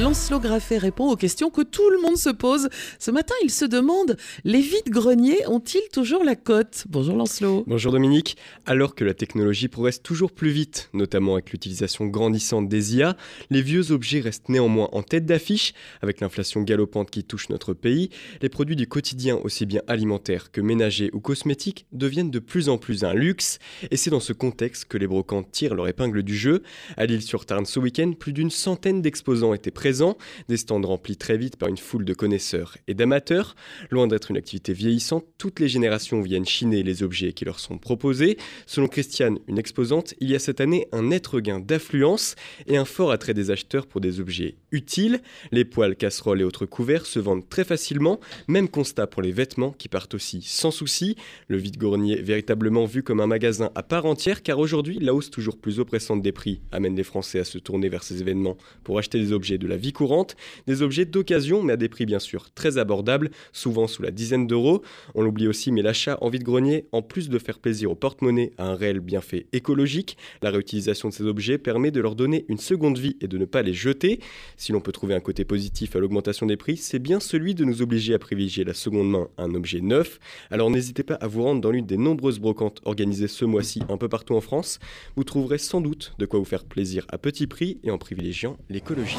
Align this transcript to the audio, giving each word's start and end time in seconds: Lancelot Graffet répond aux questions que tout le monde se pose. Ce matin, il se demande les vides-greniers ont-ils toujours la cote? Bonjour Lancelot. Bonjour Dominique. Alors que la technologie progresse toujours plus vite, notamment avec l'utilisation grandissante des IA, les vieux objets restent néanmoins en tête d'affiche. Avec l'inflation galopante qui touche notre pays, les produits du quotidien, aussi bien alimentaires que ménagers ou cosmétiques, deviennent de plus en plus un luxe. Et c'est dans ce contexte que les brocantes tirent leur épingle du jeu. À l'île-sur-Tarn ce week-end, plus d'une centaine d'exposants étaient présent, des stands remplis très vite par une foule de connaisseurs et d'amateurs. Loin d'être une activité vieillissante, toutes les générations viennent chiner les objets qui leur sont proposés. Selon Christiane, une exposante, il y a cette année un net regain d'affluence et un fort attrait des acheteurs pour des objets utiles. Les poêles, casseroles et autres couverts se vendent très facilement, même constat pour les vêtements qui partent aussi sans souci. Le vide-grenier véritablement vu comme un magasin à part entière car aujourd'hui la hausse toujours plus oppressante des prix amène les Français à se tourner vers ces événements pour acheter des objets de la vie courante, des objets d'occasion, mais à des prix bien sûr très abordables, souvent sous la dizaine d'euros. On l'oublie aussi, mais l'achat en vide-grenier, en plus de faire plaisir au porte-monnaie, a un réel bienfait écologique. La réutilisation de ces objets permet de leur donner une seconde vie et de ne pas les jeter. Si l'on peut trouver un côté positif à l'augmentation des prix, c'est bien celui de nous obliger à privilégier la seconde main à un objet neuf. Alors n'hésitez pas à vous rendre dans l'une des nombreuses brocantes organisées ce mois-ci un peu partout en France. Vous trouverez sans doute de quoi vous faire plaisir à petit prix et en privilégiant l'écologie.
Lancelot 0.00 0.40
Graffet 0.40 0.78
répond 0.78 1.10
aux 1.10 1.16
questions 1.16 1.50
que 1.50 1.60
tout 1.60 1.90
le 1.90 2.00
monde 2.00 2.16
se 2.16 2.30
pose. 2.30 2.70
Ce 2.98 3.10
matin, 3.10 3.34
il 3.44 3.50
se 3.50 3.66
demande 3.66 4.16
les 4.42 4.62
vides-greniers 4.62 5.46
ont-ils 5.48 5.86
toujours 5.92 6.24
la 6.24 6.34
cote? 6.34 6.84
Bonjour 6.88 7.14
Lancelot. 7.14 7.64
Bonjour 7.66 7.92
Dominique. 7.92 8.38
Alors 8.64 8.94
que 8.94 9.04
la 9.04 9.12
technologie 9.12 9.68
progresse 9.68 10.02
toujours 10.02 10.32
plus 10.32 10.48
vite, 10.48 10.88
notamment 10.94 11.34
avec 11.34 11.52
l'utilisation 11.52 12.06
grandissante 12.06 12.70
des 12.70 12.96
IA, 12.96 13.18
les 13.50 13.60
vieux 13.60 13.92
objets 13.92 14.20
restent 14.20 14.48
néanmoins 14.48 14.88
en 14.92 15.02
tête 15.02 15.26
d'affiche. 15.26 15.74
Avec 16.00 16.20
l'inflation 16.20 16.62
galopante 16.62 17.10
qui 17.10 17.22
touche 17.22 17.50
notre 17.50 17.74
pays, 17.74 18.08
les 18.40 18.48
produits 18.48 18.76
du 18.76 18.86
quotidien, 18.86 19.36
aussi 19.44 19.66
bien 19.66 19.82
alimentaires 19.88 20.50
que 20.52 20.62
ménagers 20.62 21.10
ou 21.12 21.20
cosmétiques, 21.20 21.84
deviennent 21.92 22.30
de 22.30 22.38
plus 22.38 22.70
en 22.70 22.78
plus 22.78 23.04
un 23.04 23.12
luxe. 23.12 23.58
Et 23.90 23.98
c'est 23.98 24.10
dans 24.10 24.20
ce 24.20 24.32
contexte 24.32 24.86
que 24.86 24.96
les 24.96 25.06
brocantes 25.06 25.52
tirent 25.52 25.74
leur 25.74 25.86
épingle 25.86 26.22
du 26.22 26.34
jeu. 26.34 26.62
À 26.96 27.04
l'île-sur-Tarn 27.04 27.66
ce 27.66 27.78
week-end, 27.78 28.14
plus 28.18 28.32
d'une 28.32 28.50
centaine 28.50 29.02
d'exposants 29.02 29.52
étaient 29.52 29.70
présent, 29.82 30.16
des 30.48 30.58
stands 30.58 30.80
remplis 30.80 31.16
très 31.16 31.36
vite 31.36 31.56
par 31.56 31.68
une 31.68 31.76
foule 31.76 32.04
de 32.04 32.14
connaisseurs 32.14 32.76
et 32.86 32.94
d'amateurs. 32.94 33.56
Loin 33.90 34.06
d'être 34.06 34.30
une 34.30 34.36
activité 34.36 34.72
vieillissante, 34.72 35.26
toutes 35.38 35.58
les 35.58 35.66
générations 35.66 36.20
viennent 36.20 36.46
chiner 36.46 36.84
les 36.84 37.02
objets 37.02 37.32
qui 37.32 37.44
leur 37.44 37.58
sont 37.58 37.78
proposés. 37.78 38.38
Selon 38.64 38.86
Christiane, 38.86 39.40
une 39.48 39.58
exposante, 39.58 40.14
il 40.20 40.30
y 40.30 40.36
a 40.36 40.38
cette 40.38 40.60
année 40.60 40.86
un 40.92 41.02
net 41.02 41.26
regain 41.26 41.58
d'affluence 41.58 42.36
et 42.68 42.76
un 42.76 42.84
fort 42.84 43.10
attrait 43.10 43.34
des 43.34 43.50
acheteurs 43.50 43.88
pour 43.88 44.00
des 44.00 44.20
objets 44.20 44.54
utiles. 44.70 45.20
Les 45.50 45.64
poêles, 45.64 45.96
casseroles 45.96 46.42
et 46.42 46.44
autres 46.44 46.64
couverts 46.64 47.04
se 47.04 47.18
vendent 47.18 47.48
très 47.48 47.64
facilement, 47.64 48.20
même 48.46 48.68
constat 48.68 49.08
pour 49.08 49.20
les 49.20 49.32
vêtements 49.32 49.72
qui 49.72 49.88
partent 49.88 50.14
aussi 50.14 50.42
sans 50.42 50.70
souci. 50.70 51.16
Le 51.48 51.56
vide-grenier 51.56 52.22
véritablement 52.22 52.84
vu 52.84 53.02
comme 53.02 53.18
un 53.18 53.26
magasin 53.26 53.72
à 53.74 53.82
part 53.82 54.06
entière 54.06 54.44
car 54.44 54.60
aujourd'hui 54.60 55.00
la 55.00 55.12
hausse 55.12 55.30
toujours 55.30 55.56
plus 55.56 55.80
oppressante 55.80 56.22
des 56.22 56.30
prix 56.30 56.60
amène 56.70 56.94
les 56.94 57.02
Français 57.02 57.40
à 57.40 57.44
se 57.44 57.58
tourner 57.58 57.88
vers 57.88 58.04
ces 58.04 58.20
événements 58.20 58.56
pour 58.84 59.00
acheter 59.00 59.18
des 59.18 59.32
objets 59.32 59.58
de 59.58 59.71
la 59.71 59.71
vie 59.76 59.92
courante, 59.92 60.36
des 60.66 60.82
objets 60.82 61.04
d'occasion, 61.04 61.62
mais 61.62 61.74
à 61.74 61.76
des 61.76 61.88
prix 61.88 62.06
bien 62.06 62.18
sûr 62.18 62.50
très 62.50 62.78
abordables, 62.78 63.30
souvent 63.52 63.86
sous 63.86 64.02
la 64.02 64.10
dizaine 64.10 64.46
d'euros. 64.46 64.82
On 65.14 65.22
l'oublie 65.22 65.48
aussi, 65.48 65.72
mais 65.72 65.82
l'achat 65.82 66.18
en 66.20 66.28
vide-grenier, 66.28 66.86
en 66.92 67.02
plus 67.02 67.28
de 67.28 67.38
faire 67.38 67.58
plaisir 67.58 67.90
au 67.90 67.94
porte-monnaie, 67.94 68.52
a 68.58 68.66
un 68.66 68.74
réel 68.74 69.00
bienfait 69.00 69.46
écologique. 69.52 70.16
La 70.42 70.50
réutilisation 70.50 71.08
de 71.08 71.14
ces 71.14 71.24
objets 71.24 71.58
permet 71.58 71.90
de 71.90 72.00
leur 72.00 72.14
donner 72.14 72.44
une 72.48 72.58
seconde 72.58 72.98
vie 72.98 73.16
et 73.20 73.28
de 73.28 73.38
ne 73.38 73.44
pas 73.44 73.62
les 73.62 73.74
jeter. 73.74 74.20
Si 74.56 74.72
l'on 74.72 74.80
peut 74.80 74.92
trouver 74.92 75.14
un 75.14 75.20
côté 75.20 75.44
positif 75.44 75.96
à 75.96 75.98
l'augmentation 75.98 76.46
des 76.46 76.56
prix, 76.56 76.76
c'est 76.76 76.98
bien 76.98 77.20
celui 77.20 77.54
de 77.54 77.64
nous 77.64 77.82
obliger 77.82 78.14
à 78.14 78.18
privilégier 78.18 78.64
la 78.64 78.74
seconde 78.74 79.10
main 79.10 79.28
à 79.36 79.44
un 79.44 79.54
objet 79.54 79.80
neuf. 79.80 80.18
Alors 80.50 80.70
n'hésitez 80.70 81.02
pas 81.02 81.14
à 81.14 81.26
vous 81.26 81.42
rendre 81.42 81.60
dans 81.60 81.70
l'une 81.70 81.86
des 81.86 81.96
nombreuses 81.96 82.38
brocantes 82.38 82.80
organisées 82.84 83.28
ce 83.28 83.44
mois-ci 83.44 83.82
un 83.88 83.96
peu 83.96 84.08
partout 84.08 84.34
en 84.34 84.40
France. 84.40 84.78
Vous 85.16 85.24
trouverez 85.24 85.58
sans 85.58 85.80
doute 85.80 86.14
de 86.18 86.26
quoi 86.26 86.38
vous 86.38 86.44
faire 86.44 86.64
plaisir 86.64 87.06
à 87.10 87.18
petit 87.18 87.46
prix 87.46 87.78
et 87.84 87.90
en 87.90 87.98
privilégiant 87.98 88.56
l'écologie. 88.68 89.18